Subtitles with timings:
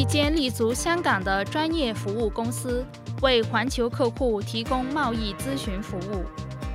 [0.00, 2.82] 一间立足香港的专业服务公司，
[3.20, 6.24] 为环球客户提供贸易咨询服务，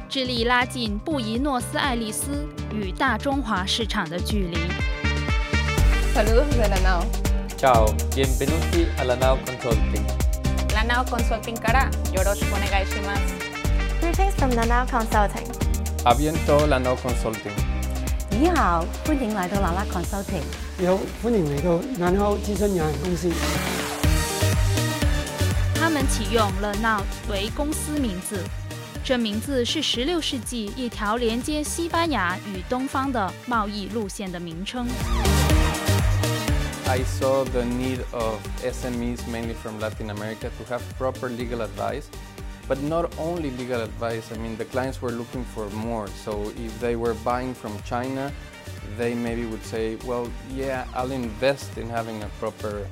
[0.07, 4.55] 致力拉近布宜诺斯艾利斯与大中华市场的距离。
[6.13, 7.03] Hello，来自哪闹？
[7.57, 10.05] 叫 Bienvenidos a la Nau Consulting。
[10.75, 12.35] La Nau Consulting，Kara，你又是要
[12.69, 13.13] 干什么
[14.01, 15.47] ？Greetings from Nau Consulting。
[16.05, 17.55] Bienvenido a Nau Consulting。
[18.29, 20.43] 你好，欢迎来到 Nau Consulting。
[20.83, 23.29] 由芬兰的一个银行咨询有限公司。
[25.75, 28.37] 他们启用 “Lanau” 为公司名字，
[29.01, 34.85] 这名字是16世纪一条连接西班牙与东方的贸易路线的名称。
[36.87, 42.07] I saw the need of SMEs, mainly from Latin America, to have proper legal advice,
[42.67, 44.23] but not only legal advice.
[44.33, 46.07] I mean, the clients were looking for more.
[46.25, 48.29] So, if they were buying from China,
[48.97, 52.87] they maybe would say, well, yeah, I'll invest in having a proper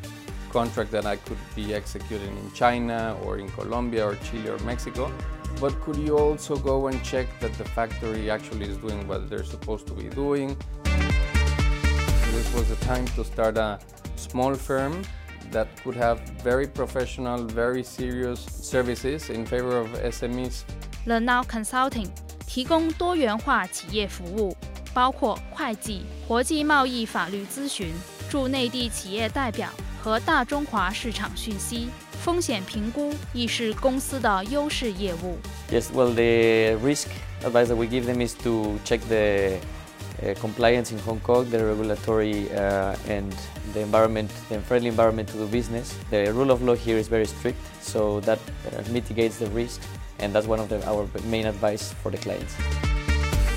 [0.52, 5.12] contract that I could be executing in China or in Colombia or Chile or Mexico.
[5.60, 9.44] But could you also go and check that the factory actually is doing what they're
[9.44, 10.58] supposed to be doing?
[10.84, 13.80] This was the time to start a
[14.16, 15.04] small firm
[15.52, 20.64] that could have very professional, very serious services in favor of SMEs.
[21.06, 22.10] now Consulting
[22.48, 24.56] 提供多元化企业服务。
[24.94, 27.88] 包括会计、国际贸易法律咨询、
[28.30, 29.70] 驻内地企业代表
[30.02, 31.88] 和大中华市场讯息。
[32.22, 35.38] 风险评估亦是公司的优势业务。
[35.72, 37.08] Yes, well, the risk
[37.44, 39.58] advice that we give them is to check the
[40.22, 43.36] uh, compliance in Hong Kong, the regulatory uh, and
[43.74, 45.94] the environment, the friendly environment to do business.
[46.12, 49.82] The rule of law here is very strict, so that uh, mitigates the risk,
[50.20, 52.54] and that's one of the, our main advice for the clients.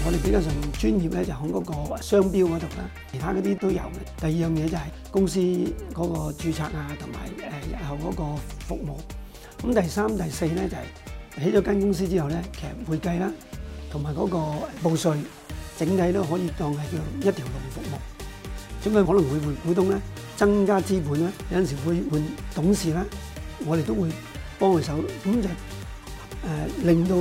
[0.09, 3.99] 我哋比較上專業咧，就喺嗰個商標嗰度啦，其他嗰啲都有嘅。
[4.17, 8.87] 第二樣嘢就係公司嗰個註冊啊，同埋誒日後嗰個服
[9.59, 9.67] 務。
[9.67, 13.33] 咁第三、第四咧就係起咗間公司之後咧，其實會計啦，
[13.91, 14.39] 同埋嗰個
[14.89, 15.17] 報税
[15.77, 16.79] 整體都可以當係
[17.25, 18.87] 叫一條龍服務。
[18.87, 19.99] 咁佢可能會換股東咧，
[20.37, 22.23] 增加資本咧，有陣時會換
[22.55, 23.03] 董事咧，
[23.67, 24.09] 我哋都會
[24.57, 24.93] 幫佢手，
[25.25, 25.49] 咁就誒
[26.85, 27.17] 令到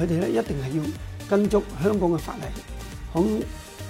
[0.00, 0.82] 佢哋咧一定係要。
[1.28, 2.42] 跟足香港嘅法例，
[3.12, 3.20] 好，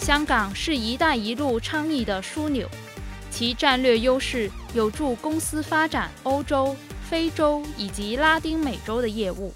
[0.05, 2.69] 香港是一帶一路倡議嘅枢纽，
[3.31, 6.75] 其戰略優勢有助公司發展歐洲、
[7.09, 9.51] 非洲以及拉丁美洲嘅業務。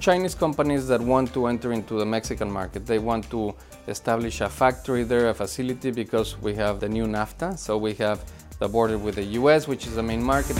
[0.00, 3.54] Chinese companies that want to enter into the Mexican market, they want to
[3.86, 7.54] establish a factory there, a facility, because we have the new NAFTA.
[7.58, 8.20] So we have
[8.60, 10.56] the border with the US, which is the main market.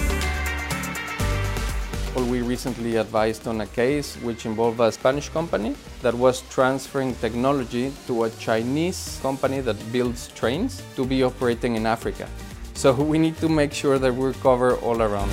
[2.17, 7.93] We recently advised on a case which involved a Spanish company that was transferring technology
[8.07, 12.29] to a Chinese company that builds trains to be operating in Africa.
[12.75, 15.33] So we need to make sure that we cover all around.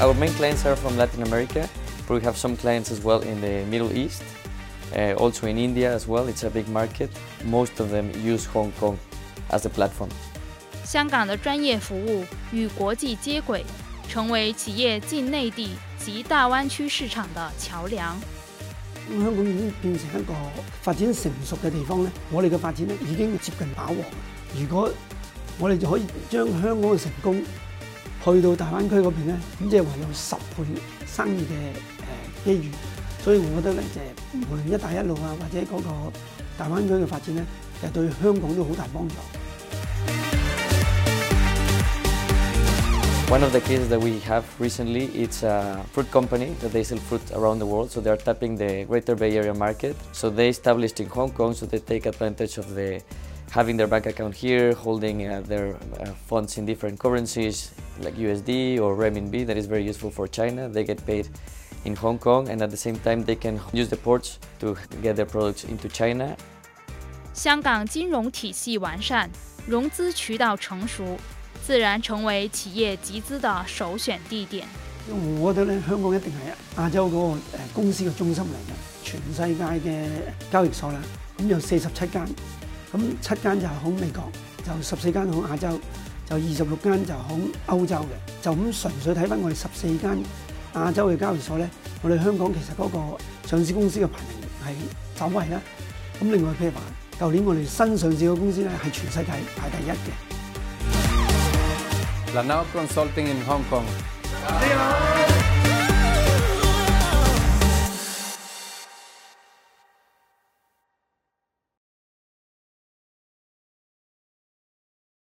[0.00, 1.68] Our main clients are from Latin America,
[2.06, 4.22] but we have some clients as well in the Middle East,
[4.96, 6.26] uh, also in India as well.
[6.28, 7.10] It's a big market.
[7.44, 8.98] Most of them use Hong Kong
[9.50, 10.10] as the platform.
[10.84, 13.64] 香港的专业服务与国际接轨，
[14.08, 18.18] 成为企业进内地及大湾区市场的桥梁。
[19.10, 20.32] 咁香港已经变成一个
[20.80, 23.94] 发展成熟嘅地方咧，我哋嘅发展咧已经接近饱和。
[24.58, 24.90] 如果
[25.58, 27.42] 我哋就可以将香港嘅成功
[28.24, 32.12] 去到大湾区嗰边咧，咁即系话有十倍生意嘅诶
[32.58, 32.70] 机遇。
[33.22, 36.12] 所以我觉得咧，就系无论一带一路啊，或者嗰个
[36.58, 37.44] 大湾区嘅发展咧，
[37.80, 39.14] 就对香港都好大帮助。
[43.30, 47.22] One of the cases that we have recently, it's a fruit company that they sell fruit
[47.32, 49.96] around the world, so they are tapping the Greater Bay Area market.
[50.14, 53.00] So they established in Hong Kong, so they take advantage of the
[53.50, 57.70] having their bank account here, holding uh, their uh, funds in different currencies
[58.00, 59.46] like USD or RMB.
[59.46, 60.68] that is very useful for China.
[60.68, 61.28] They get paid
[61.86, 65.16] in Hong Kong and at the same time they can use the ports to get
[65.16, 66.36] their products into China.
[67.32, 69.30] 香港金融体系完善，
[69.66, 71.02] 融资渠道成熟，
[71.62, 74.66] 自然成为企业集资的首选地点。
[75.38, 76.38] 我觉得咧，香港一定系
[76.76, 78.70] 亚洲嗰个诶公司嘅中心嚟嘅，
[79.04, 80.04] 全世界嘅
[80.50, 81.00] 交易所啦。
[81.38, 82.22] 咁有四十七间，
[82.92, 84.28] 咁七间就响美国，
[84.66, 85.78] 就十四间响亚洲，
[86.28, 88.44] 就二十六间就响欧洲嘅。
[88.44, 90.18] 就咁纯粹睇翻我哋十四间
[90.74, 91.70] 亚洲嘅交易所咧，
[92.02, 93.16] 我哋香港其实嗰个
[93.48, 95.60] 上市公司嘅排名系首位啦。
[96.20, 96.80] 咁另外譬如话，
[97.20, 100.31] 旧年我哋新上市嘅公司咧系全世界排第一嘅。
[102.40, 103.86] now Consulting in Hong Kong.